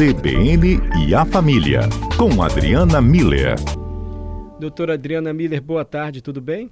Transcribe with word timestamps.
CBN 0.00 0.80
e 1.06 1.14
a 1.14 1.26
Família, 1.26 1.80
com 2.16 2.42
Adriana 2.42 3.02
Miller. 3.02 3.54
Doutora 4.58 4.94
Adriana 4.94 5.30
Miller, 5.30 5.60
boa 5.60 5.84
tarde, 5.84 6.22
tudo 6.22 6.40
bem? 6.40 6.70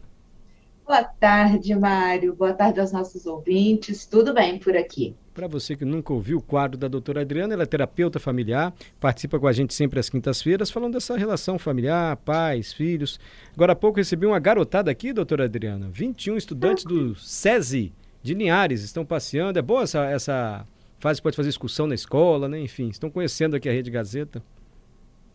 Boa 0.87 1.05
tarde, 1.05 1.75
Mário. 1.75 2.35
Boa 2.35 2.55
tarde 2.55 2.81
aos 2.81 2.91
nossos 2.91 3.27
ouvintes. 3.27 4.07
Tudo 4.07 4.33
bem 4.33 4.59
por 4.59 4.75
aqui? 4.75 5.15
Para 5.35 5.47
você 5.47 5.77
que 5.77 5.85
nunca 5.85 6.11
ouviu 6.11 6.39
o 6.39 6.43
quadro 6.43 6.79
da 6.79 6.89
doutora 6.89 7.21
Adriana, 7.21 7.53
ela 7.53 7.65
é 7.65 7.67
terapeuta 7.67 8.19
familiar, 8.19 8.73
participa 8.99 9.39
com 9.39 9.47
a 9.47 9.53
gente 9.53 9.75
sempre 9.75 10.01
às 10.01 10.09
quintas-feiras, 10.09 10.71
falando 10.71 10.95
dessa 10.95 11.15
relação 11.15 11.59
familiar, 11.59 12.17
pais, 12.17 12.73
filhos. 12.73 13.21
Agora 13.55 13.75
há 13.75 13.77
pouco 13.77 13.99
recebi 13.99 14.25
uma 14.25 14.39
garotada 14.39 14.91
aqui, 14.91 15.13
doutora 15.13 15.45
Adriana. 15.45 15.91
21 15.93 16.39
estudantes 16.39 16.83
do 16.83 17.15
SESI 17.15 17.93
de 18.23 18.33
Linhares 18.33 18.83
estão 18.83 19.05
passeando. 19.05 19.59
É 19.59 19.63
boa 19.63 19.83
essa, 19.83 20.07
essa 20.07 20.67
fase, 20.99 21.23
pode 21.23 21.37
fazer 21.37 21.49
excursão 21.49 21.87
na 21.87 21.95
escola, 21.95 22.49
né? 22.49 22.61
Enfim, 22.61 22.89
estão 22.89 23.11
conhecendo 23.11 23.57
aqui 23.57 23.69
a 23.69 23.73
Rede 23.73 23.91
Gazeta. 23.91 24.43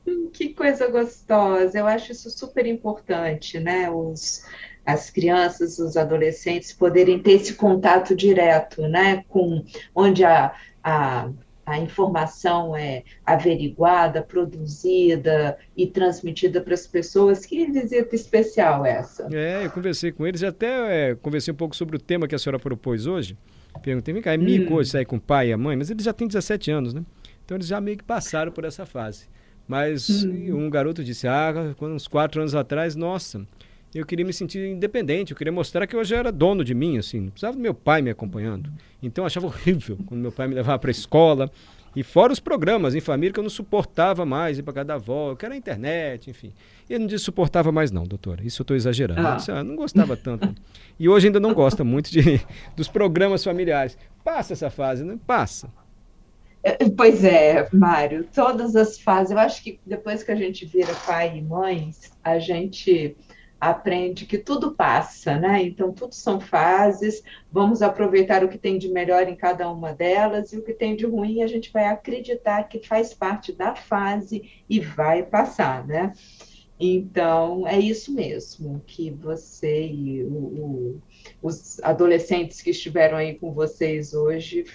Hum, 0.05 0.30
que 0.31 0.49
coisa 0.49 0.88
gostosa! 0.90 1.77
Eu 1.77 1.88
acho 1.88 2.12
isso 2.12 2.30
super 2.30 2.66
importante, 2.66 3.59
né? 3.59 3.90
Os, 3.90 4.45
as 4.85 5.09
crianças, 5.09 5.80
os 5.80 5.95
adolescentes 5.95 6.73
poderem 6.73 7.20
ter 7.20 7.34
esse 7.34 7.54
contato 7.54 8.16
direto, 8.16 8.81
né? 8.84 9.23
Com 9.30 9.63
onde 9.95 10.26
a, 10.26 10.54
a, 10.84 11.30
a 11.66 11.80
informação 11.80 12.76
é 12.76 13.04
averiguada, 13.26 14.21
produzida 14.21 15.57
e 15.77 15.88
transmitida 15.88 16.59
para 16.59 16.73
as 16.73 16.85
pessoas. 16.85 17.45
Que 17.45 17.66
visita 17.71 18.13
especial 18.13 18.85
essa? 18.85 19.30
É, 19.32 19.66
eu 19.66 19.71
conversei 19.71 20.12
com 20.12 20.27
eles, 20.27 20.43
até 20.43 21.12
é, 21.12 21.16
conversei 21.16 21.54
um 21.54 21.57
pouco 21.57 21.76
sobre 21.76 21.95
o 21.95 21.99
tema 21.99 22.27
que 22.27 22.35
a 22.35 22.40
senhora 22.40 22.59
propôs 22.59 23.07
hoje. 23.07 23.38
Perguntei, 23.82 24.13
vem 24.13 24.23
cá, 24.23 24.34
é 24.34 24.38
mico 24.38 24.73
hum. 24.73 24.77
hoje 24.77 24.90
sair 24.91 25.05
com 25.05 25.18
o 25.18 25.22
pai 25.22 25.50
e 25.50 25.54
a 25.54 25.58
mãe? 25.58 25.76
Mas 25.76 25.90
eles 25.90 26.04
já 26.04 26.13
têm 26.13 26.27
17 26.27 26.72
anos, 26.72 26.94
né? 26.94 27.04
Então 27.44 27.58
eles 27.58 27.68
já 27.68 27.82
meio 27.82 27.98
que 27.98 28.04
passaram 28.04 28.52
por 28.52 28.63
essa 28.63 28.86
fase. 28.86 29.27
Mas 29.68 30.24
hum. 30.24 30.65
um 30.65 30.70
garoto 30.70 31.04
disse, 31.04 31.27
ah, 31.27 31.54
uns 31.82 32.07
quatro 32.07 32.41
anos 32.41 32.55
atrás, 32.55 32.96
nossa, 32.96 33.46
eu 33.93 34.05
queria 34.05 34.26
me 34.26 34.34
sentir 34.34 34.68
independente, 34.68 35.32
eu 35.32 35.38
queria 35.38 35.54
mostrar 35.54 35.85
que 35.85 35.96
eu 35.96 36.04
já 36.04 36.18
era 36.18 36.32
dono 36.32 36.63
de 36.63 36.74
mim, 36.74 36.98
assim, 36.98 37.21
não 37.21 37.30
precisava 37.30 37.55
do 37.55 37.62
meu 37.62 37.74
pai 37.74 38.02
me 38.02 38.10
acompanhando. 38.10 38.71
Então 39.02 39.24
eu 39.24 39.27
achava 39.27 39.46
horrível 39.46 39.98
quando 40.05 40.21
meu 40.21 40.32
pai 40.32 40.48
me 40.48 40.55
levava 40.55 40.80
para 40.80 40.90
a 40.90 40.91
escola, 40.91 41.52
e 41.96 42.04
fora 42.04 42.34
os 42.34 42.40
programas 42.40 42.96
em 42.96 42.99
família 42.99 43.34
que 43.34 43.40
eu 43.40 43.44
não 43.44 43.49
suportava 43.49 44.26
mais 44.26 44.58
ir 44.58 44.63
para 44.63 44.74
casa 44.74 44.86
da 44.86 44.94
avó, 44.96 45.36
que 45.36 45.46
era 45.46 45.54
a 45.54 45.58
internet, 45.58 46.30
enfim. 46.30 46.54
Ele 46.90 46.99
não 46.99 47.08
disse 47.08 47.24
suportava 47.24 47.72
mais 47.72 47.91
não, 47.91 48.04
doutora. 48.04 48.44
Isso 48.44 48.62
eu 48.62 48.63
estou 48.63 48.76
exagerando. 48.76 49.26
Ah. 49.26 49.32
Eu 49.32 49.36
disse, 49.38 49.52
ah, 49.52 49.63
não 49.63 49.76
gostava 49.76 50.18
tanto. 50.18 50.54
e 50.99 51.08
hoje 51.08 51.27
ainda 51.27 51.40
não 51.40 51.54
gosta 51.54 51.84
muito 51.84 52.12
de, 52.12 52.41
dos 52.76 52.88
programas 52.88 53.44
familiares. 53.44 53.98
Passa 54.24 54.54
essa 54.54 54.70
fase, 54.70 55.04
né? 55.04 55.18
Passa. 55.26 55.71
É, 56.64 56.77
pois 56.90 57.24
é, 57.26 57.68
Mário, 57.74 58.26
todas 58.34 58.76
as 58.76 58.99
fases. 58.99 59.32
Eu 59.32 59.40
acho 59.40 59.62
que 59.62 59.80
depois 59.86 60.24
que 60.24 60.32
a 60.32 60.36
gente 60.36 60.66
vira 60.66 60.94
pai 61.05 61.38
e 61.38 61.41
mães, 61.41 62.12
a 62.24 62.40
gente 62.40 63.18
aprende 63.69 64.25
que 64.25 64.38
tudo 64.38 64.73
passa, 64.73 65.38
né? 65.38 65.63
Então, 65.63 65.94
tudo 65.94 66.13
são 66.13 66.39
fases, 66.39 67.23
vamos 67.51 67.81
aproveitar 67.81 68.44
o 68.44 68.50
que 68.50 68.57
tem 68.57 68.78
de 68.78 68.89
melhor 68.89 69.28
em 69.28 69.35
cada 69.35 69.72
uma 69.72 69.94
delas 69.94 70.51
e 70.51 70.57
o 70.57 70.63
que 70.63 70.73
tem 70.73 70.95
de 70.95 71.06
ruim 71.06 71.41
a 71.41 71.47
gente 71.47 71.72
vai 71.72 71.85
acreditar 71.85 72.63
que 72.63 72.85
faz 72.85 73.13
parte 73.13 73.53
da 73.53 73.73
fase 73.73 74.63
e 74.69 74.79
vai 74.79 75.23
passar, 75.23 75.88
né? 75.88 76.13
Então, 76.78 77.66
é 77.66 77.79
isso 77.79 78.13
mesmo 78.13 78.84
que 78.85 79.09
você 79.09 79.88
e 79.88 80.23
o, 80.25 80.28
o, 80.28 81.01
os 81.41 81.79
adolescentes 81.81 82.61
que 82.61 82.72
estiveram 82.72 83.16
aí 83.16 83.35
com 83.35 83.53
vocês 83.53 84.13
hoje, 84.13 84.66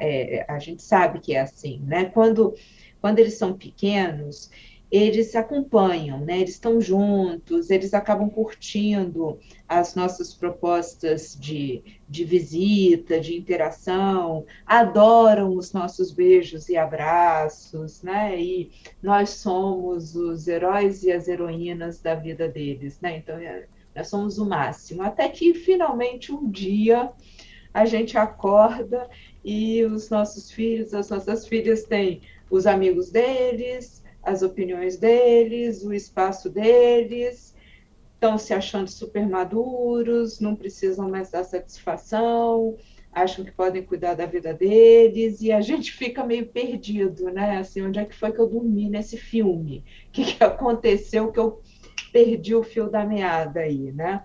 é, 0.00 0.44
a 0.46 0.58
gente 0.58 0.82
sabe 0.82 1.20
que 1.20 1.34
é 1.34 1.40
assim, 1.40 1.80
né? 1.86 2.06
Quando, 2.06 2.54
quando 3.00 3.18
eles 3.18 3.38
são 3.38 3.56
pequenos, 3.56 4.50
eles 4.96 5.36
acompanham, 5.36 6.20
né? 6.20 6.38
Eles 6.38 6.54
estão 6.54 6.80
juntos, 6.80 7.70
eles 7.70 7.92
acabam 7.92 8.30
curtindo 8.30 9.38
as 9.68 9.94
nossas 9.94 10.32
propostas 10.32 11.36
de, 11.38 11.82
de 12.08 12.24
visita, 12.24 13.20
de 13.20 13.36
interação, 13.36 14.46
adoram 14.64 15.54
os 15.56 15.72
nossos 15.72 16.12
beijos 16.12 16.68
e 16.68 16.76
abraços, 16.76 18.02
né? 18.02 18.40
E 18.40 18.70
nós 19.02 19.30
somos 19.30 20.14
os 20.16 20.48
heróis 20.48 21.02
e 21.02 21.12
as 21.12 21.28
heroínas 21.28 22.00
da 22.00 22.14
vida 22.14 22.48
deles, 22.48 22.98
né? 23.00 23.18
Então, 23.18 23.36
é, 23.36 23.66
nós 23.94 24.08
somos 24.08 24.38
o 24.38 24.46
máximo. 24.46 25.02
Até 25.02 25.28
que 25.28 25.52
finalmente 25.52 26.32
um 26.32 26.50
dia 26.50 27.10
a 27.74 27.84
gente 27.84 28.16
acorda 28.16 29.08
e 29.44 29.84
os 29.84 30.08
nossos 30.08 30.50
filhos, 30.50 30.94
as 30.94 31.10
nossas 31.10 31.46
filhas 31.46 31.84
têm 31.84 32.22
os 32.50 32.66
amigos 32.66 33.10
deles, 33.10 34.02
as 34.26 34.42
opiniões 34.42 34.98
deles, 34.98 35.84
o 35.84 35.92
espaço 35.92 36.50
deles, 36.50 37.54
estão 38.14 38.36
se 38.36 38.52
achando 38.52 38.90
super 38.90 39.24
maduros, 39.28 40.40
não 40.40 40.56
precisam 40.56 41.08
mais 41.08 41.30
dar 41.30 41.44
satisfação, 41.44 42.76
acham 43.12 43.44
que 43.44 43.52
podem 43.52 43.84
cuidar 43.84 44.14
da 44.14 44.26
vida 44.26 44.52
deles, 44.52 45.40
e 45.40 45.52
a 45.52 45.60
gente 45.60 45.92
fica 45.92 46.24
meio 46.24 46.46
perdido, 46.46 47.30
né? 47.30 47.58
Assim, 47.58 47.82
onde 47.82 48.00
é 48.00 48.04
que 48.04 48.16
foi 48.16 48.32
que 48.32 48.40
eu 48.40 48.48
dormi 48.48 48.90
nesse 48.90 49.16
filme? 49.16 49.84
O 50.08 50.10
que, 50.10 50.24
que 50.24 50.42
aconteceu 50.42 51.30
que 51.30 51.38
eu 51.38 51.62
perdi 52.12 52.52
o 52.52 52.64
fio 52.64 52.90
da 52.90 53.06
meada 53.06 53.60
aí, 53.60 53.92
né? 53.92 54.24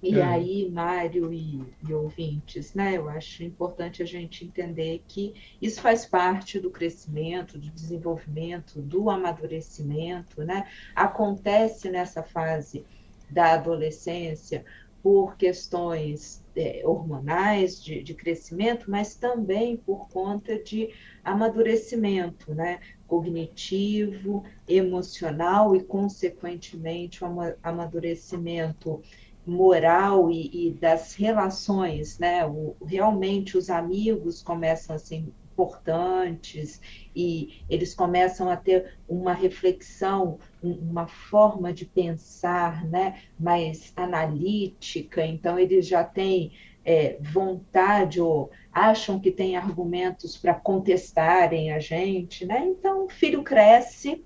E 0.00 0.18
é. 0.18 0.22
aí, 0.22 0.70
Mário 0.70 1.32
e, 1.32 1.60
e, 1.86 1.92
ouvintes, 1.92 2.72
né, 2.72 2.96
eu 2.96 3.08
acho 3.08 3.42
importante 3.42 4.00
a 4.00 4.06
gente 4.06 4.44
entender 4.44 5.02
que 5.08 5.34
isso 5.60 5.80
faz 5.80 6.06
parte 6.06 6.60
do 6.60 6.70
crescimento, 6.70 7.58
do 7.58 7.68
desenvolvimento, 7.70 8.80
do 8.80 9.10
amadurecimento, 9.10 10.44
né? 10.44 10.68
Acontece 10.94 11.90
nessa 11.90 12.22
fase 12.22 12.84
da 13.28 13.54
adolescência 13.54 14.64
por 15.02 15.36
questões 15.36 16.44
é, 16.56 16.82
hormonais 16.84 17.82
de, 17.82 18.02
de, 18.02 18.14
crescimento, 18.14 18.90
mas 18.90 19.14
também 19.14 19.76
por 19.76 20.08
conta 20.08 20.58
de 20.62 20.90
amadurecimento, 21.24 22.54
né? 22.54 22.80
Cognitivo, 23.06 24.44
emocional 24.66 25.74
e, 25.74 25.82
consequentemente, 25.82 27.24
o 27.24 27.28
amadurecimento 27.62 29.02
moral 29.48 30.30
e, 30.30 30.68
e, 30.68 30.70
das 30.70 31.14
relações, 31.14 32.18
né? 32.18 32.46
O, 32.46 32.76
realmente 32.84 33.56
os 33.56 33.70
amigos 33.70 34.42
começam 34.42 34.94
a 34.94 34.98
ser 34.98 35.16
importantes 35.16 36.80
e 37.16 37.62
eles 37.68 37.94
começam 37.94 38.48
a 38.48 38.56
ter 38.56 38.98
uma 39.08 39.32
reflexão, 39.32 40.38
uma 40.62 41.08
forma 41.08 41.72
de 41.72 41.84
pensar, 41.84 42.86
né? 42.86 43.22
Mais 43.40 43.92
analítica. 43.96 45.24
Então 45.24 45.58
eles 45.58 45.86
já 45.86 46.04
têm 46.04 46.52
é, 46.84 47.18
vontade 47.20 48.20
ou 48.20 48.50
acham 48.72 49.18
que 49.18 49.30
têm 49.30 49.56
argumentos 49.56 50.36
para 50.36 50.54
contestarem 50.54 51.72
a 51.72 51.78
gente, 51.78 52.44
né? 52.44 52.66
Então 52.66 53.06
o 53.06 53.08
filho 53.08 53.42
cresce 53.42 54.22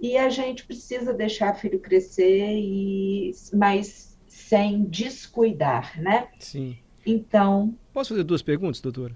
e 0.00 0.16
a 0.16 0.28
gente 0.28 0.64
precisa 0.64 1.12
deixar 1.12 1.54
o 1.54 1.58
filho 1.58 1.80
crescer 1.80 2.54
e 2.54 3.32
mas 3.52 4.07
sem 4.48 4.84
descuidar, 4.84 6.00
né? 6.00 6.28
Sim. 6.38 6.78
Então. 7.04 7.74
Posso 7.92 8.10
fazer 8.10 8.24
duas 8.24 8.40
perguntas, 8.40 8.80
doutora? 8.80 9.14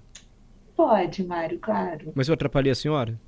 Pode, 0.75 1.23
Mário, 1.23 1.57
claro. 1.59 2.11
Mas 2.13 2.27
eu 2.27 2.35
atrapalhei 2.35 2.71
a 2.71 2.75
senhora? 2.75 3.19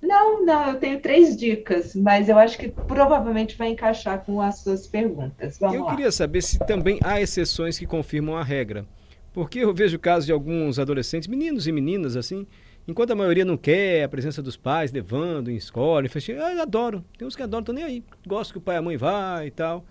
Não, 0.00 0.44
não, 0.44 0.68
eu 0.68 0.78
tenho 0.78 1.00
três 1.00 1.36
dicas, 1.36 1.94
mas 1.96 2.28
eu 2.28 2.38
acho 2.38 2.58
que 2.58 2.68
provavelmente 2.68 3.56
vai 3.56 3.68
encaixar 3.68 4.24
com 4.24 4.40
as 4.40 4.58
suas 4.58 4.86
perguntas. 4.86 5.58
Vamos 5.58 5.76
eu 5.76 5.84
lá. 5.84 5.90
queria 5.90 6.12
saber 6.12 6.42
se 6.42 6.58
também 6.60 6.98
há 7.02 7.20
exceções 7.20 7.78
que 7.78 7.86
confirmam 7.86 8.36
a 8.36 8.42
regra. 8.42 8.86
Porque 9.32 9.60
eu 9.60 9.74
vejo 9.74 9.98
casos 9.98 10.26
de 10.26 10.32
alguns 10.32 10.78
adolescentes, 10.78 11.26
meninos 11.26 11.66
e 11.66 11.72
meninas, 11.72 12.16
assim, 12.16 12.46
enquanto 12.86 13.12
a 13.12 13.16
maioria 13.16 13.44
não 13.44 13.56
quer 13.56 14.04
a 14.04 14.08
presença 14.08 14.42
dos 14.42 14.56
pais 14.56 14.92
levando 14.92 15.50
em 15.50 15.56
escola, 15.56 16.04
em 16.04 16.08
festival, 16.08 16.44
ah, 16.44 16.62
adoram. 16.62 17.04
Tem 17.16 17.26
uns 17.26 17.34
que 17.34 17.42
adoram, 17.42 17.62
estão 17.62 17.74
nem 17.74 17.84
aí. 17.84 18.04
Gostam 18.26 18.52
que 18.52 18.58
o 18.58 18.60
pai 18.62 18.76
e 18.76 18.78
a 18.78 18.82
mãe 18.82 18.96
vá 18.96 19.44
e 19.46 19.50
tal. 19.50 19.84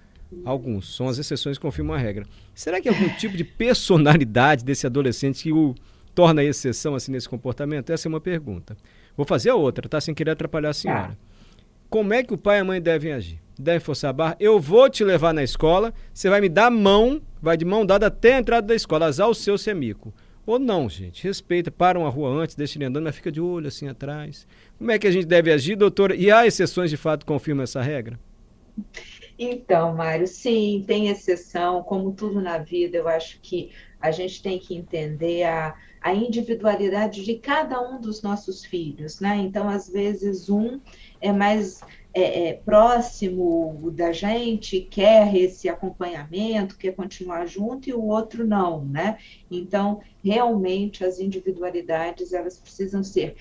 Alguns. 0.45 0.95
São 0.95 1.07
as 1.07 1.17
exceções 1.17 1.57
que 1.57 1.61
confirmam 1.61 1.95
a 1.95 1.99
regra. 1.99 2.25
Será 2.53 2.79
que 2.79 2.89
algum 2.89 3.09
tipo 3.15 3.35
de 3.35 3.43
personalidade 3.43 4.63
desse 4.63 4.85
adolescente 4.85 5.43
que 5.43 5.51
o 5.51 5.75
torna 6.13 6.43
exceção 6.43 6.95
assim 6.95 7.11
nesse 7.11 7.29
comportamento? 7.29 7.91
Essa 7.91 8.07
é 8.07 8.09
uma 8.09 8.21
pergunta. 8.21 8.75
Vou 9.15 9.25
fazer 9.25 9.49
a 9.49 9.55
outra, 9.55 9.87
tá? 9.87 9.99
Sem 9.99 10.13
querer 10.13 10.31
atrapalhar 10.31 10.69
a 10.69 10.73
senhora. 10.73 11.17
Como 11.89 12.13
é 12.13 12.23
que 12.23 12.33
o 12.33 12.37
pai 12.37 12.57
e 12.57 12.61
a 12.61 12.63
mãe 12.63 12.81
devem 12.81 13.11
agir? 13.11 13.41
Devem 13.59 13.79
forçar 13.79 14.09
a 14.09 14.13
barra? 14.13 14.37
Eu 14.39 14.59
vou 14.59 14.89
te 14.89 15.03
levar 15.03 15.33
na 15.33 15.43
escola, 15.43 15.93
você 16.13 16.29
vai 16.29 16.39
me 16.39 16.49
dar 16.49 16.71
mão, 16.71 17.21
vai 17.41 17.57
de 17.57 17.65
mão 17.65 17.85
dada 17.85 18.07
até 18.07 18.35
a 18.35 18.39
entrada 18.39 18.65
da 18.65 18.75
escola, 18.75 19.07
azar 19.07 19.27
o 19.27 19.35
seu 19.35 19.57
semico. 19.57 20.13
Ou 20.45 20.57
não, 20.57 20.89
gente, 20.89 21.23
respeita, 21.23 21.69
para 21.69 21.99
uma 21.99 22.09
rua 22.09 22.29
antes, 22.29 22.55
deixa 22.55 22.77
ele 22.77 22.85
andando, 22.85 23.03
mas 23.03 23.15
fica 23.15 23.31
de 23.31 23.39
olho 23.39 23.67
assim 23.67 23.87
atrás. 23.87 24.47
Como 24.77 24.89
é 24.89 24.97
que 24.97 25.05
a 25.05 25.11
gente 25.11 25.25
deve 25.25 25.51
agir, 25.51 25.75
doutora? 25.75 26.15
E 26.15 26.31
há 26.31 26.47
exceções 26.47 26.89
de 26.89 26.97
fato 26.97 27.21
que 27.21 27.25
confirmam 27.25 27.63
essa 27.63 27.81
regra? 27.81 28.19
Então, 29.37 29.95
Mário, 29.95 30.27
sim, 30.27 30.83
tem 30.85 31.07
exceção, 31.07 31.83
como 31.83 32.13
tudo 32.13 32.41
na 32.41 32.57
vida, 32.57 32.97
eu 32.97 33.07
acho 33.07 33.39
que 33.41 33.71
a 33.99 34.11
gente 34.11 34.41
tem 34.41 34.59
que 34.59 34.75
entender 34.75 35.43
a, 35.43 35.75
a 36.01 36.13
individualidade 36.13 37.23
de 37.23 37.35
cada 37.35 37.79
um 37.81 37.99
dos 37.99 38.21
nossos 38.21 38.65
filhos, 38.65 39.19
né? 39.19 39.37
Então, 39.37 39.69
às 39.69 39.87
vezes, 39.87 40.49
um 40.49 40.79
é 41.19 41.31
mais 41.31 41.81
é, 42.13 42.49
é, 42.49 42.53
próximo 42.53 43.91
da 43.91 44.11
gente, 44.11 44.81
quer 44.81 45.33
esse 45.35 45.69
acompanhamento, 45.69 46.77
quer 46.77 46.93
continuar 46.93 47.45
junto, 47.45 47.89
e 47.89 47.93
o 47.93 48.03
outro 48.03 48.45
não, 48.45 48.83
né? 48.85 49.17
Então, 49.49 50.01
realmente, 50.23 51.05
as 51.05 51.19
individualidades, 51.19 52.33
elas 52.33 52.57
precisam 52.57 53.03
ser 53.03 53.35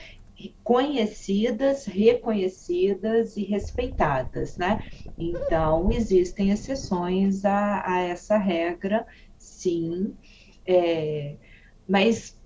conhecidas, 0.63 1.85
reconhecidas 1.85 3.37
e 3.37 3.45
respeitadas, 3.45 4.57
né? 4.57 4.81
Então, 5.19 5.91
existem 5.93 6.51
exceções 6.51 7.45
a, 7.45 7.83
a 7.87 8.01
essa 8.01 8.37
regra, 8.37 9.07
sim, 9.39 10.15
é, 10.67 11.37
mas 11.89 12.39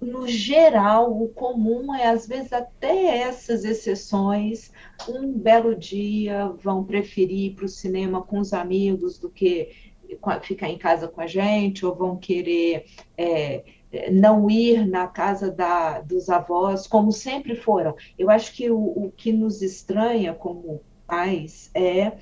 no 0.00 0.26
geral, 0.26 1.20
o 1.20 1.28
comum 1.28 1.94
é, 1.94 2.06
às 2.06 2.26
vezes, 2.26 2.52
até 2.52 3.18
essas 3.18 3.64
exceções, 3.64 4.70
um 5.08 5.32
belo 5.32 5.74
dia 5.74 6.48
vão 6.62 6.84
preferir 6.84 7.46
ir 7.46 7.54
para 7.54 7.64
o 7.64 7.68
cinema 7.68 8.22
com 8.22 8.38
os 8.38 8.52
amigos 8.52 9.18
do 9.18 9.28
que 9.30 9.94
ficar 10.42 10.68
em 10.68 10.78
casa 10.78 11.08
com 11.08 11.20
a 11.20 11.26
gente, 11.26 11.84
ou 11.84 11.94
vão 11.94 12.16
querer 12.16 12.86
é, 13.16 13.64
não 14.10 14.50
ir 14.50 14.86
na 14.86 15.06
casa 15.06 15.50
da, 15.50 16.00
dos 16.00 16.28
avós, 16.28 16.86
como 16.86 17.12
sempre 17.12 17.56
foram. 17.56 17.94
Eu 18.18 18.30
acho 18.30 18.52
que 18.52 18.70
o, 18.70 18.78
o 18.78 19.12
que 19.16 19.32
nos 19.32 19.62
estranha 19.62 20.34
como 20.34 20.80
pais 21.06 21.70
é 21.74 22.12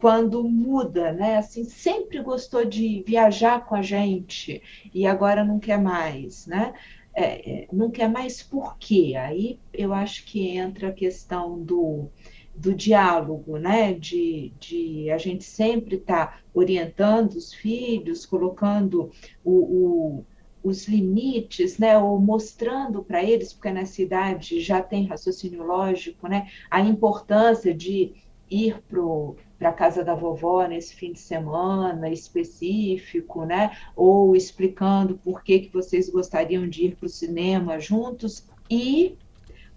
quando 0.00 0.42
muda, 0.42 1.12
né? 1.12 1.36
Assim, 1.36 1.64
sempre 1.64 2.22
gostou 2.22 2.64
de 2.64 3.04
viajar 3.06 3.66
com 3.66 3.74
a 3.74 3.82
gente 3.82 4.62
e 4.94 5.06
agora 5.06 5.44
não 5.44 5.58
quer 5.58 5.78
mais, 5.78 6.46
né? 6.46 6.72
É, 7.14 7.62
é, 7.62 7.68
não 7.72 7.90
quer 7.90 8.08
mais 8.08 8.42
por 8.42 8.78
quê? 8.78 9.14
Aí 9.18 9.58
eu 9.72 9.92
acho 9.92 10.24
que 10.24 10.48
entra 10.56 10.88
a 10.88 10.92
questão 10.92 11.60
do, 11.62 12.08
do 12.54 12.74
diálogo, 12.74 13.58
né? 13.58 13.92
De, 13.92 14.52
de 14.58 15.10
a 15.10 15.18
gente 15.18 15.44
sempre 15.44 15.96
estar 15.96 16.26
tá 16.26 16.40
orientando 16.54 17.34
os 17.34 17.52
filhos, 17.52 18.24
colocando 18.24 19.10
o, 19.44 19.52
o 19.52 20.24
os 20.62 20.86
limites, 20.86 21.78
né, 21.78 21.98
ou 21.98 22.18
mostrando 22.18 23.02
para 23.02 23.22
eles, 23.22 23.52
porque 23.52 23.70
nessa 23.70 24.02
idade 24.02 24.60
já 24.60 24.82
tem 24.82 25.06
raciocínio 25.06 25.62
lógico, 25.62 26.28
né, 26.28 26.48
a 26.70 26.80
importância 26.80 27.74
de 27.74 28.12
ir 28.50 28.82
para 29.58 29.70
a 29.70 29.72
casa 29.72 30.04
da 30.04 30.14
vovó 30.14 30.66
nesse 30.66 30.94
fim 30.94 31.12
de 31.12 31.20
semana 31.20 32.10
específico, 32.10 33.44
né? 33.44 33.76
Ou 33.94 34.34
explicando 34.34 35.16
por 35.18 35.44
que, 35.44 35.60
que 35.60 35.72
vocês 35.72 36.10
gostariam 36.10 36.68
de 36.68 36.86
ir 36.86 36.96
para 36.96 37.06
o 37.06 37.08
cinema 37.08 37.78
juntos 37.78 38.44
e, 38.68 39.16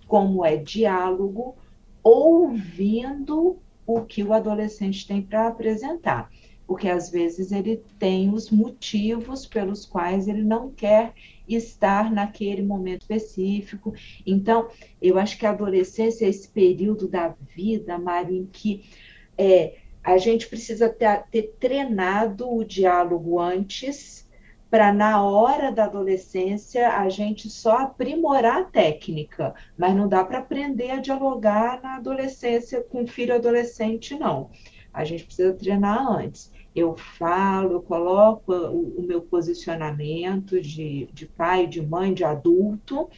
como 0.07 0.43
é 0.43 0.55
diálogo, 0.55 1.55
ouvindo 2.01 3.57
o 3.85 4.01
que 4.01 4.23
o 4.23 4.33
adolescente 4.33 5.05
tem 5.05 5.21
para 5.21 5.47
apresentar. 5.47 6.31
Porque 6.73 6.89
às 6.89 7.07
vezes 7.07 7.51
ele 7.51 7.83
tem 7.99 8.33
os 8.33 8.49
motivos 8.49 9.45
pelos 9.45 9.85
quais 9.85 10.27
ele 10.27 10.41
não 10.41 10.71
quer 10.71 11.13
estar 11.47 12.11
naquele 12.11 12.63
momento 12.63 13.01
específico. 13.01 13.93
Então, 14.25 14.67
eu 14.99 15.19
acho 15.19 15.37
que 15.37 15.45
a 15.45 15.51
adolescência 15.51 16.25
é 16.25 16.29
esse 16.29 16.49
período 16.49 17.07
da 17.07 17.35
vida, 17.55 17.99
Mário, 17.99 18.35
em 18.35 18.47
que 18.47 18.89
é, 19.37 19.81
a 20.03 20.17
gente 20.17 20.47
precisa 20.47 20.89
ter, 20.89 21.25
ter 21.29 21.53
treinado 21.59 22.51
o 22.51 22.63
diálogo 22.63 23.39
antes, 23.39 24.27
para 24.67 24.91
na 24.91 25.23
hora 25.23 25.71
da 25.71 25.83
adolescência 25.85 26.89
a 26.89 27.07
gente 27.07 27.51
só 27.51 27.77
aprimorar 27.83 28.61
a 28.61 28.65
técnica, 28.65 29.53
mas 29.77 29.95
não 29.95 30.07
dá 30.09 30.25
para 30.25 30.39
aprender 30.39 30.89
a 30.89 30.99
dialogar 30.99 31.83
na 31.83 31.97
adolescência 31.97 32.81
com 32.81 33.05
filho 33.05 33.35
adolescente, 33.35 34.15
não. 34.15 34.49
A 34.91 35.03
gente 35.03 35.25
precisa 35.25 35.53
treinar 35.53 36.07
antes. 36.07 36.51
Eu 36.75 36.95
falo, 36.95 37.73
eu 37.73 37.81
coloco 37.81 38.51
o, 38.51 38.99
o 38.99 39.01
meu 39.03 39.21
posicionamento 39.21 40.59
de, 40.59 41.07
de 41.13 41.25
pai, 41.25 41.67
de 41.67 41.81
mãe, 41.81 42.13
de 42.13 42.23
adulto, 42.23 43.09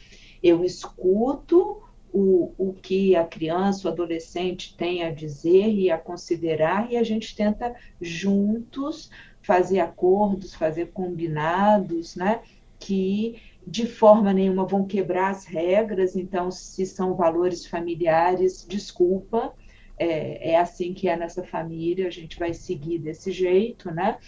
eu 0.42 0.64
escuto 0.64 1.82
o, 2.12 2.52
o 2.56 2.72
que 2.72 3.14
a 3.14 3.24
criança, 3.24 3.88
o 3.88 3.92
adolescente 3.92 4.76
tem 4.76 5.02
a 5.02 5.12
dizer 5.12 5.68
e 5.68 5.90
a 5.90 5.98
considerar, 5.98 6.90
e 6.90 6.96
a 6.96 7.02
gente 7.02 7.36
tenta 7.36 7.74
juntos 8.00 9.10
fazer 9.42 9.80
acordos, 9.80 10.54
fazer 10.54 10.92
combinados, 10.92 12.16
né? 12.16 12.40
Que 12.78 13.40
de 13.66 13.86
forma 13.86 14.32
nenhuma 14.32 14.64
vão 14.64 14.86
quebrar 14.86 15.30
as 15.30 15.44
regras, 15.44 16.16
então, 16.16 16.50
se 16.50 16.86
são 16.86 17.14
valores 17.14 17.66
familiares, 17.66 18.64
desculpa, 18.66 19.52
é, 19.98 20.52
é 20.52 20.58
assim 20.58 20.92
que 20.92 21.08
é 21.08 21.16
nessa 21.16 21.42
família, 21.42 22.06
a 22.06 22.10
gente 22.10 22.38
vai 22.38 22.52
seguir 22.52 22.98
desse 22.98 23.30
jeito, 23.32 23.90
né? 23.90 24.18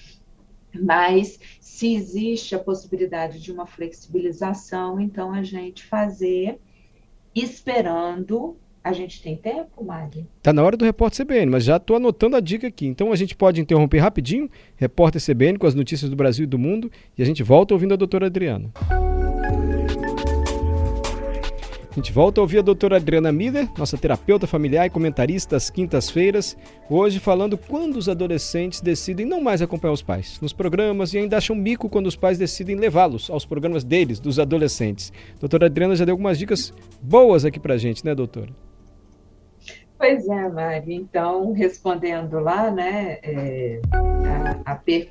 Mas 0.75 1.39
se 1.61 1.95
existe 1.95 2.55
a 2.55 2.59
possibilidade 2.59 3.41
de 3.41 3.53
uma 3.53 3.67
flexibilização, 3.67 5.01
então 5.01 5.33
a 5.33 5.43
gente 5.43 5.85
fazer 5.85 6.59
esperando. 7.35 8.57
A 8.83 8.93
gente 8.93 9.21
tem 9.21 9.37
tempo, 9.37 9.85
Mari? 9.85 10.27
Tá 10.41 10.53
na 10.53 10.63
hora 10.63 10.77
do 10.77 10.85
repórter 10.85 11.27
CBN, 11.27 11.51
mas 11.51 11.65
já 11.65 11.77
estou 11.77 11.97
anotando 11.97 12.37
a 12.37 12.41
dica 12.41 12.69
aqui. 12.69 12.87
Então 12.87 13.13
a 13.13 13.17
gente 13.17 13.37
pode 13.37 13.61
interromper 13.61 13.99
rapidinho, 13.99 14.49
repórter 14.77 15.21
CBN 15.23 15.59
com 15.59 15.67
as 15.67 15.75
notícias 15.75 16.09
do 16.09 16.17
Brasil 16.17 16.45
e 16.45 16.47
do 16.47 16.59
mundo, 16.59 16.91
e 17.17 17.23
a 17.23 17.27
gente 17.27 17.43
volta 17.43 17.75
ouvindo 17.75 17.93
a 17.93 17.97
doutora 17.97 18.27
Adriana. 18.27 18.71
A 21.99 22.01
gente 22.01 22.13
volta 22.13 22.41
a 22.41 22.43
ouvir 22.43 22.61
a 22.61 22.63
doutora 22.63 22.95
Adriana 22.95 23.33
Miller, 23.33 23.69
nossa 23.77 23.99
terapeuta 23.99 24.47
familiar 24.47 24.87
e 24.87 24.91
comentarista 24.91 25.57
às 25.57 25.69
quintas-feiras, 25.69 26.57
hoje 26.89 27.19
falando 27.19 27.59
quando 27.59 27.97
os 27.97 28.09
adolescentes 28.09 28.81
decidem 28.81 29.27
não 29.27 29.41
mais 29.41 29.61
acompanhar 29.61 29.95
os 29.95 30.01
pais 30.01 30.41
nos 30.41 30.53
programas 30.53 31.13
e 31.13 31.19
ainda 31.19 31.37
acham 31.37 31.57
mico 31.57 31.89
quando 31.89 32.07
os 32.07 32.15
pais 32.15 32.39
decidem 32.39 32.77
levá-los 32.77 33.29
aos 33.29 33.45
programas 33.45 33.83
deles, 33.83 34.21
dos 34.21 34.39
adolescentes. 34.39 35.13
Doutora 35.41 35.67
Adriana 35.67 35.97
já 35.97 36.05
deu 36.05 36.13
algumas 36.13 36.39
dicas 36.39 36.73
boas 37.03 37.45
aqui 37.45 37.59
pra 37.59 37.77
gente, 37.77 38.05
né, 38.05 38.15
doutora? 38.15 38.51
Pois 39.99 40.29
é, 40.29 40.49
Mari. 40.49 40.95
Então, 40.95 41.53
respondendo 41.53 42.39
lá, 42.39 42.71
né, 42.71 43.19
é, 43.25 43.81
a, 43.91 44.73
a 44.73 44.77
per... 44.77 45.09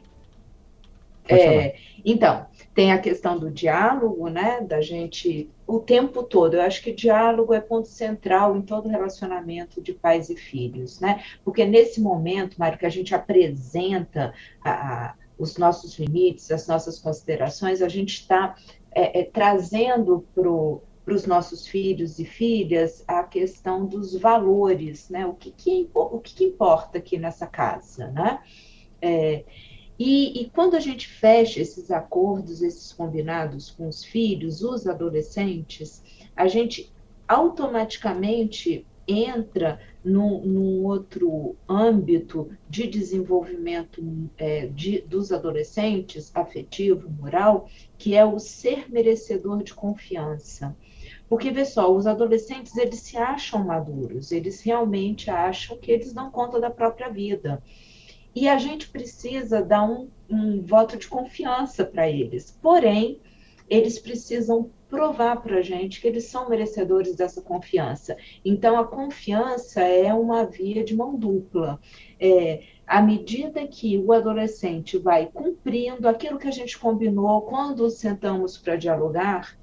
é, 1.28 1.76
então, 2.10 2.46
tem 2.74 2.94
a 2.94 3.00
questão 3.00 3.38
do 3.38 3.52
diálogo, 3.52 4.30
né, 4.30 4.62
da 4.62 4.80
gente 4.80 5.52
o 5.68 5.80
tempo 5.80 6.24
todo. 6.24 6.54
Eu 6.54 6.62
acho 6.62 6.82
que 6.82 6.94
diálogo 6.94 7.54
é 7.54 7.60
ponto 7.60 7.90
central 7.90 8.56
em 8.56 8.62
todo 8.62 8.88
relacionamento 8.88 9.82
de 9.82 9.92
pais 9.92 10.30
e 10.30 10.38
filhos, 10.38 11.02
né? 11.02 11.22
Porque 11.44 11.66
nesse 11.66 12.00
momento, 12.00 12.56
Mário, 12.58 12.80
que 12.80 12.86
a 12.86 12.90
gente 12.90 13.14
apresenta 13.14 14.34
a, 14.64 14.72
a, 14.72 15.16
os 15.38 15.58
nossos 15.58 16.00
limites, 16.00 16.50
as 16.50 16.66
nossas 16.66 16.98
considerações, 16.98 17.82
a 17.82 17.90
gente 17.90 18.22
está 18.22 18.56
é, 18.96 19.20
é, 19.20 19.24
trazendo 19.26 20.26
para 20.34 21.14
os 21.14 21.26
nossos 21.26 21.68
filhos 21.68 22.20
e 22.20 22.24
filhas 22.24 23.04
a 23.06 23.22
questão 23.24 23.86
dos 23.86 24.16
valores, 24.18 25.10
né? 25.10 25.26
O 25.26 25.34
que, 25.34 25.52
que, 25.52 25.90
o 25.94 26.20
que, 26.20 26.36
que 26.36 26.46
importa 26.46 27.00
aqui 27.00 27.18
nessa 27.18 27.46
casa, 27.46 28.08
né? 28.12 28.40
É, 29.02 29.44
e, 30.00 30.42
e, 30.42 30.50
quando 30.50 30.76
a 30.76 30.80
gente 30.80 31.08
fecha 31.08 31.60
esses 31.60 31.90
acordos, 31.90 32.62
esses 32.62 32.94
combinados 32.94 33.72
com 33.72 33.88
os 33.88 34.04
filhos, 34.04 34.62
os 34.62 34.86
adolescentes, 34.86 36.04
a 36.36 36.48
gente 36.48 36.94
automaticamente 37.28 38.86
entra 39.08 39.80
num, 40.04 40.46
num 40.46 40.86
outro 40.86 41.56
âmbito 41.68 42.50
de 42.70 42.88
desenvolvimento 42.88 44.04
é, 44.38 44.68
de, 44.68 45.02
dos 45.02 45.32
adolescentes, 45.32 46.32
afetivo, 46.36 47.10
moral, 47.10 47.70
que 47.98 48.16
é 48.16 48.26
o 48.26 48.38
ser 48.38 48.92
merecedor 48.92 49.64
de 49.64 49.74
confiança. 49.74 50.76
Porque, 51.30 51.52
vê 51.52 51.66
só, 51.66 51.94
os 51.94 52.06
adolescentes, 52.06 52.76
eles 52.78 53.00
se 53.00 53.18
acham 53.18 53.66
maduros, 53.66 54.32
eles 54.32 54.62
realmente 54.62 55.30
acham 55.30 55.78
que 55.78 55.92
eles 55.92 56.14
dão 56.14 56.30
conta 56.30 56.60
da 56.60 56.70
própria 56.70 57.10
vida. 57.10 57.62
E 58.40 58.48
a 58.48 58.60
gente 58.60 58.90
precisa 58.90 59.64
dar 59.64 59.84
um, 59.84 60.12
um 60.30 60.62
voto 60.62 60.96
de 60.96 61.08
confiança 61.08 61.84
para 61.84 62.08
eles. 62.08 62.56
Porém, 62.62 63.20
eles 63.68 63.98
precisam 63.98 64.70
provar 64.88 65.42
para 65.42 65.58
a 65.58 65.62
gente 65.64 66.00
que 66.00 66.08
eles 66.08 66.26
são 66.26 66.48
merecedores 66.48 67.16
dessa 67.16 67.42
confiança. 67.42 68.16
Então, 68.46 68.78
a 68.78 68.86
confiança 68.86 69.82
é 69.82 70.14
uma 70.14 70.46
via 70.46 70.84
de 70.84 70.96
mão 70.96 71.16
dupla. 71.18 71.80
É, 72.20 72.62
à 72.86 73.02
medida 73.02 73.66
que 73.66 73.98
o 73.98 74.14
adolescente 74.14 75.00
vai 75.00 75.26
cumprindo 75.26 76.08
aquilo 76.08 76.38
que 76.38 76.48
a 76.48 76.52
gente 76.52 76.78
combinou 76.78 77.42
quando 77.42 77.90
sentamos 77.90 78.56
para 78.56 78.76
dialogar, 78.76 79.58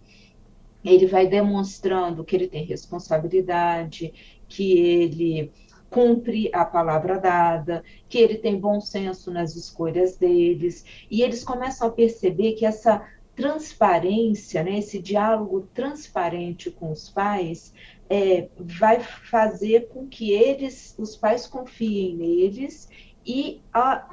ele 0.84 1.06
vai 1.06 1.28
demonstrando 1.28 2.24
que 2.24 2.34
ele 2.34 2.48
tem 2.48 2.64
responsabilidade, 2.64 4.12
que 4.48 4.72
ele 4.80 5.52
cumpre 5.94 6.50
a 6.52 6.64
palavra 6.64 7.20
dada, 7.20 7.84
que 8.08 8.18
ele 8.18 8.36
tem 8.36 8.58
bom 8.58 8.80
senso 8.80 9.30
nas 9.30 9.54
escolhas 9.54 10.16
deles, 10.16 10.84
e 11.08 11.22
eles 11.22 11.44
começam 11.44 11.86
a 11.86 11.92
perceber 11.92 12.54
que 12.54 12.66
essa 12.66 13.06
transparência, 13.36 14.64
né, 14.64 14.78
esse 14.78 14.98
diálogo 15.00 15.68
transparente 15.72 16.68
com 16.68 16.90
os 16.90 17.08
pais, 17.08 17.72
é, 18.10 18.48
vai 18.58 18.98
fazer 18.98 19.86
com 19.86 20.08
que 20.08 20.32
eles, 20.32 20.96
os 20.98 21.16
pais, 21.16 21.46
confiem 21.46 22.16
neles 22.16 22.88
e 23.24 23.62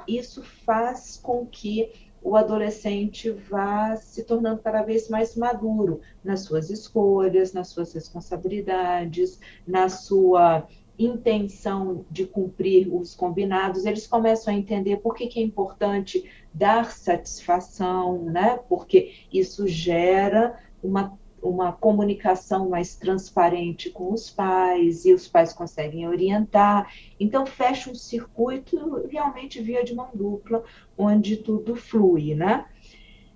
isso 0.06 0.40
faz 0.64 1.16
com 1.20 1.44
que 1.44 1.90
o 2.22 2.36
adolescente 2.36 3.28
vá 3.30 3.96
se 3.96 4.22
tornando 4.22 4.62
cada 4.62 4.82
vez 4.82 5.08
mais 5.08 5.34
maduro 5.34 6.00
nas 6.22 6.42
suas 6.42 6.70
escolhas, 6.70 7.52
nas 7.52 7.68
suas 7.68 7.92
responsabilidades, 7.92 9.40
na 9.66 9.88
sua 9.88 10.66
intenção 10.98 12.04
de 12.10 12.26
cumprir 12.26 12.92
os 12.94 13.14
combinados, 13.14 13.86
eles 13.86 14.06
começam 14.06 14.52
a 14.52 14.56
entender 14.56 14.98
por 14.98 15.14
que, 15.14 15.26
que 15.26 15.40
é 15.40 15.42
importante 15.42 16.30
dar 16.52 16.92
satisfação, 16.92 18.24
né? 18.24 18.58
Porque 18.68 19.12
isso 19.32 19.66
gera 19.66 20.58
uma 20.82 21.18
uma 21.42 21.72
comunicação 21.72 22.68
mais 22.68 22.94
transparente 22.94 23.90
com 23.90 24.12
os 24.12 24.30
pais 24.30 25.04
e 25.04 25.12
os 25.12 25.26
pais 25.26 25.52
conseguem 25.52 26.06
orientar. 26.06 26.90
Então, 27.18 27.44
fecha 27.44 27.90
um 27.90 27.94
circuito 27.94 29.06
realmente 29.08 29.60
via 29.60 29.84
de 29.84 29.94
mão 29.94 30.08
dupla, 30.14 30.62
onde 30.96 31.36
tudo 31.36 31.74
flui, 31.74 32.34
né? 32.34 32.66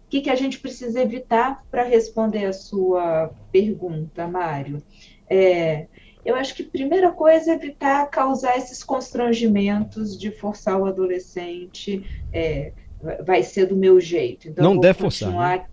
O 0.07 0.09
que, 0.09 0.21
que 0.21 0.31
a 0.31 0.37
gente 0.37 0.61
precisa 0.61 1.03
evitar 1.03 1.67
para 1.69 1.83
responder 1.83 2.45
a 2.45 2.53
sua 2.53 3.35
pergunta, 3.51 4.29
Mário? 4.29 4.81
É, 5.29 5.89
eu 6.27 6.35
acho 6.35 6.55
que 6.55 6.63
a 6.63 6.67
primeira 6.67 7.13
coisa 7.13 7.53
é 7.53 7.55
evitar 7.55 8.07
causar 8.11 8.57
esses 8.57 8.83
constrangimentos 8.83 10.19
de 10.19 10.31
forçar 10.31 10.79
o 10.79 10.87
adolescente, 10.87 12.05
é, 12.33 12.73
vai 13.25 13.43
ser 13.43 13.67
do 13.67 13.77
meu 13.77 14.01
jeito. 14.01 14.49
Então, 14.49 14.65
Não 14.65 14.77
deve 14.77 14.99
forçar. 14.99 15.31
Né? 15.31 15.67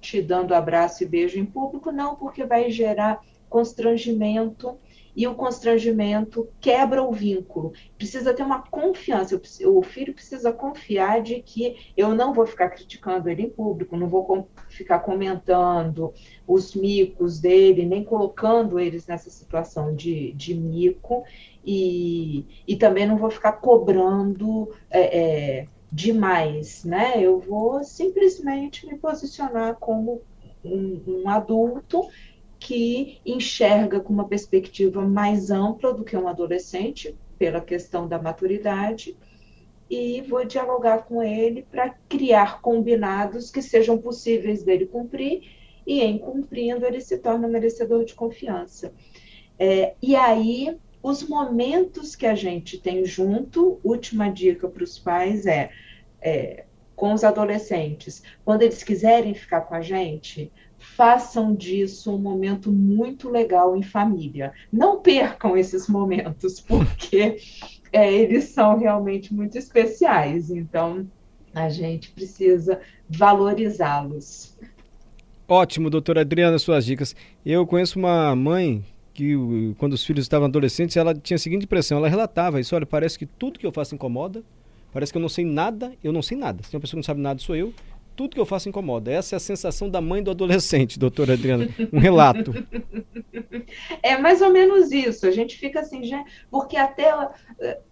te 0.00 0.22
dando 0.22 0.54
abraço 0.54 1.04
e 1.04 1.06
beijo 1.06 1.38
em 1.38 1.44
público, 1.44 1.92
não, 1.92 2.16
porque 2.16 2.44
vai 2.44 2.70
gerar 2.70 3.20
constrangimento 3.48 4.78
e 5.14 5.26
o 5.26 5.34
constrangimento 5.34 6.48
quebra 6.60 7.02
o 7.02 7.12
vínculo. 7.12 7.72
Precisa 7.96 8.32
ter 8.32 8.42
uma 8.42 8.62
confiança. 8.62 9.40
O 9.66 9.82
filho 9.82 10.14
precisa 10.14 10.52
confiar 10.52 11.22
de 11.22 11.42
que 11.42 11.92
eu 11.96 12.14
não 12.14 12.32
vou 12.32 12.46
ficar 12.46 12.70
criticando 12.70 13.28
ele 13.28 13.42
em 13.42 13.50
público, 13.50 13.96
não 13.96 14.08
vou 14.08 14.24
com, 14.24 14.46
ficar 14.68 15.00
comentando 15.00 16.12
os 16.46 16.74
micos 16.74 17.40
dele, 17.40 17.84
nem 17.84 18.04
colocando 18.04 18.78
eles 18.78 19.06
nessa 19.06 19.30
situação 19.30 19.94
de, 19.94 20.32
de 20.32 20.54
mico, 20.54 21.24
e, 21.64 22.46
e 22.66 22.76
também 22.76 23.06
não 23.06 23.16
vou 23.16 23.30
ficar 23.30 23.52
cobrando. 23.52 24.70
É, 24.90 25.18
é, 25.18 25.66
demais, 25.92 26.84
né? 26.84 27.14
Eu 27.16 27.40
vou 27.40 27.82
simplesmente 27.82 28.86
me 28.86 28.96
posicionar 28.96 29.74
como 29.80 30.22
um, 30.64 31.02
um 31.06 31.28
adulto 31.28 32.06
que 32.60 33.20
enxerga 33.24 33.98
com 33.98 34.12
uma 34.12 34.28
perspectiva 34.28 35.00
mais 35.02 35.50
ampla 35.50 35.92
do 35.94 36.04
que 36.04 36.16
um 36.16 36.28
adolescente, 36.28 37.16
pela 37.38 37.60
questão 37.60 38.06
da 38.06 38.20
maturidade, 38.20 39.16
e 39.88 40.20
vou 40.20 40.44
dialogar 40.44 41.04
com 41.04 41.22
ele 41.22 41.66
para 41.68 41.90
criar 42.08 42.60
combinados 42.60 43.50
que 43.50 43.62
sejam 43.62 43.98
possíveis 43.98 44.62
dele 44.62 44.86
cumprir, 44.86 45.42
e 45.86 46.02
em 46.02 46.18
cumprindo 46.18 46.86
ele 46.86 47.00
se 47.00 47.18
torna 47.18 47.48
merecedor 47.48 48.04
de 48.04 48.14
confiança. 48.14 48.92
É, 49.58 49.94
e 50.00 50.14
aí 50.14 50.78
os 51.02 51.26
momentos 51.26 52.14
que 52.14 52.26
a 52.26 52.34
gente 52.34 52.78
tem 52.78 53.04
junto, 53.06 53.80
última 53.82 54.28
dica 54.28 54.68
para 54.68 54.84
os 54.84 54.98
pais 54.98 55.46
é, 55.46 55.70
é, 56.20 56.64
com 56.94 57.14
os 57.14 57.24
adolescentes, 57.24 58.22
quando 58.44 58.62
eles 58.62 58.82
quiserem 58.82 59.34
ficar 59.34 59.62
com 59.62 59.74
a 59.74 59.80
gente, 59.80 60.52
façam 60.80 61.54
disso 61.54 62.14
um 62.14 62.18
momento 62.18 62.72
muito 62.72 63.28
legal 63.28 63.76
em 63.76 63.82
família. 63.82 64.52
Não 64.72 65.00
percam 65.00 65.56
esses 65.56 65.86
momentos, 65.86 66.58
porque 66.66 67.36
é, 67.92 68.12
eles 68.12 68.44
são 68.44 68.78
realmente 68.78 69.32
muito 69.32 69.56
especiais. 69.56 70.50
Então, 70.50 71.06
a 71.54 71.68
gente 71.68 72.10
precisa 72.10 72.80
valorizá-los. 73.08 74.56
Ótimo, 75.46 75.90
doutora 75.90 76.20
Adriana, 76.20 76.58
suas 76.58 76.84
dicas. 76.84 77.14
Eu 77.44 77.66
conheço 77.66 77.98
uma 77.98 78.34
mãe 78.34 78.84
que 79.12 79.34
quando 79.78 79.94
os 79.94 80.04
filhos 80.04 80.24
estavam 80.24 80.46
adolescentes, 80.46 80.96
ela 80.96 81.14
tinha 81.14 81.34
a 81.34 81.38
seguinte 81.38 81.64
impressão, 81.64 81.98
ela 81.98 82.08
relatava 82.08 82.60
isso, 82.60 82.74
olha, 82.74 82.86
parece 82.86 83.18
que 83.18 83.26
tudo 83.26 83.58
que 83.58 83.66
eu 83.66 83.72
faço 83.72 83.94
incomoda, 83.94 84.42
parece 84.92 85.12
que 85.12 85.18
eu 85.18 85.22
não 85.22 85.28
sei 85.28 85.44
nada, 85.44 85.92
eu 86.02 86.12
não 86.12 86.22
sei 86.22 86.38
nada. 86.38 86.62
Se 86.62 86.74
uma 86.74 86.80
pessoa 86.80 86.92
que 86.92 86.96
não 86.96 87.02
sabe 87.02 87.20
nada 87.20 87.40
sou 87.40 87.56
eu, 87.56 87.74
tudo 88.16 88.34
que 88.34 88.40
eu 88.40 88.46
faço 88.46 88.68
incomoda. 88.68 89.10
Essa 89.10 89.34
é 89.34 89.38
a 89.38 89.40
sensação 89.40 89.88
da 89.88 90.00
mãe 90.00 90.22
do 90.22 90.30
adolescente, 90.30 90.98
doutora 90.98 91.34
Adriana, 91.34 91.68
um 91.92 91.98
relato. 91.98 92.52
É 94.02 94.18
mais 94.18 94.42
ou 94.42 94.50
menos 94.50 94.90
isso, 94.90 95.26
a 95.26 95.30
gente 95.30 95.56
fica 95.56 95.80
assim, 95.80 96.02
já, 96.02 96.24
porque 96.50 96.76
até, 96.76 97.12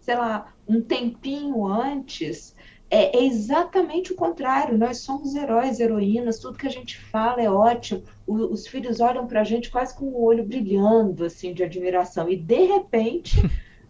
sei 0.01 0.17
lá, 0.17 0.53
um 0.67 0.81
tempinho 0.81 1.65
antes, 1.67 2.55
é, 2.91 3.19
é, 3.19 3.25
exatamente 3.25 4.13
o 4.13 4.17
contrário. 4.17 4.79
Nós 4.79 4.99
somos 4.99 5.35
heróis, 5.35 5.79
heroínas, 5.79 6.39
tudo 6.39 6.59
que 6.59 6.67
a 6.67 6.71
gente 6.71 6.99
fala 6.99 7.43
é 7.43 7.51
ótimo. 7.51 8.03
Os 8.27 8.67
filhos 8.67 9.01
olham 9.01 9.27
para 9.27 9.43
a 9.43 9.45
gente 9.45 9.71
quase 9.71 9.95
com 9.95 10.07
o 10.07 10.23
olho 10.23 10.45
brilhando, 10.45 11.25
assim, 11.25 11.53
de 11.53 11.63
admiração. 11.63 12.29
E, 12.29 12.37
de 12.37 12.67
repente, 12.67 13.37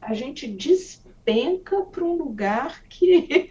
a 0.01 0.15
gente 0.15 0.49
despenca 0.49 1.83
para 1.83 2.05
um 2.05 2.17
lugar 2.17 2.83
que 2.89 3.51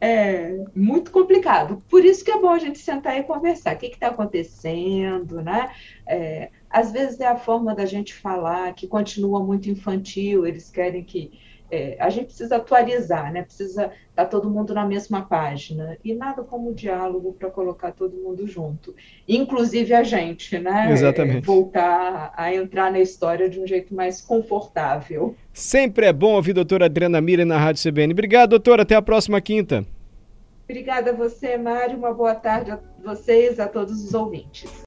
é 0.00 0.64
muito 0.74 1.10
complicado. 1.10 1.82
Por 1.88 2.04
isso 2.04 2.24
que 2.24 2.30
é 2.30 2.38
bom 2.38 2.50
a 2.50 2.58
gente 2.58 2.78
sentar 2.78 3.18
e 3.18 3.24
conversar. 3.24 3.74
O 3.74 3.78
que 3.78 3.86
está 3.86 4.08
acontecendo, 4.08 5.40
né? 5.42 5.72
É, 6.06 6.50
às 6.68 6.92
vezes 6.92 7.20
é 7.20 7.26
a 7.26 7.36
forma 7.36 7.74
da 7.74 7.86
gente 7.86 8.14
falar 8.14 8.74
que 8.74 8.86
continua 8.86 9.42
muito 9.42 9.70
infantil. 9.70 10.46
Eles 10.46 10.70
querem 10.70 11.02
que 11.02 11.38
é, 11.70 11.96
a 11.98 12.10
gente 12.10 12.26
precisa 12.26 12.56
atualizar, 12.56 13.32
né? 13.32 13.42
Precisa 13.42 13.84
estar 14.10 14.24
tá 14.24 14.26
todo 14.26 14.48
mundo 14.48 14.72
na 14.72 14.86
mesma 14.86 15.22
página 15.22 15.96
e 16.04 16.14
nada 16.14 16.42
como 16.42 16.74
diálogo 16.74 17.32
para 17.32 17.50
colocar 17.50 17.92
todo 17.92 18.16
mundo 18.16 18.46
junto, 18.46 18.94
inclusive 19.28 19.92
a 19.94 20.02
gente, 20.02 20.58
né? 20.58 20.92
Exatamente. 20.92 21.44
voltar 21.44 22.32
a 22.36 22.54
entrar 22.54 22.90
na 22.92 23.00
história 23.00 23.48
de 23.48 23.60
um 23.60 23.66
jeito 23.66 23.94
mais 23.94 24.20
confortável. 24.20 25.34
Sempre 25.52 26.06
é 26.06 26.12
bom 26.12 26.34
ouvir 26.34 26.52
a 26.52 26.54
doutora 26.54 26.86
Adriana 26.86 27.20
Mira 27.20 27.44
na 27.44 27.58
Rádio 27.58 27.82
CBN. 27.82 28.12
Obrigado, 28.12 28.50
doutora. 28.50 28.82
Até 28.82 28.94
a 28.94 29.02
próxima 29.02 29.40
quinta. 29.40 29.84
Obrigada 30.68 31.10
a 31.12 31.14
você, 31.14 31.56
Mário. 31.56 31.96
Uma 31.96 32.12
boa 32.12 32.34
tarde 32.34 32.72
a 32.72 32.80
vocês, 33.04 33.60
a 33.60 33.68
todos 33.68 34.04
os 34.04 34.14
ouvintes. 34.14 34.84